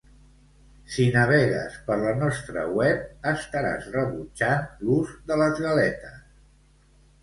[0.93, 3.05] Si navegues per la nostra web,
[3.35, 6.23] estaràs rebutjant l'ús de les galetes.